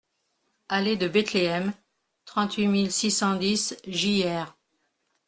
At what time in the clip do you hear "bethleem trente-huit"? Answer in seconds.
1.07-2.65